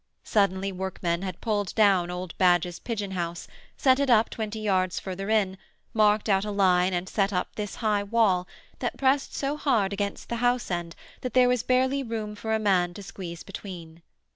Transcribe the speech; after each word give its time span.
Suddenly 0.23 0.71
workmen 0.71 1.21
had 1.21 1.41
pulled 1.41 1.75
down 1.75 2.09
old 2.09 2.35
Badge's 2.39 2.79
pigeon 2.79 3.11
house, 3.11 3.47
set 3.77 3.99
it 3.99 4.09
up 4.09 4.31
twenty 4.31 4.57
yards 4.59 4.99
further 4.99 5.29
in, 5.29 5.59
marked 5.93 6.27
out 6.27 6.43
a 6.43 6.49
line 6.49 6.91
and 6.91 7.07
set 7.07 7.31
up 7.31 7.53
this 7.53 7.75
high 7.85 8.01
wall 8.01 8.47
that 8.79 8.97
pressed 8.97 9.35
so 9.35 9.57
hard 9.57 9.93
against 9.93 10.27
the 10.29 10.37
house 10.37 10.71
end 10.71 10.95
that 11.21 11.35
there 11.35 11.47
was 11.47 11.61
barely 11.61 12.01
room 12.01 12.33
for 12.33 12.55
a 12.55 12.57
man 12.57 12.95
to 12.95 13.03
squeeze 13.03 13.43
between. 13.43 14.01